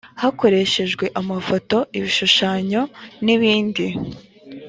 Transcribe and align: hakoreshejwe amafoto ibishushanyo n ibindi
hakoreshejwe 0.21 1.05
amafoto 1.21 1.77
ibishushanyo 1.97 2.81
n 3.25 3.27
ibindi 3.35 3.85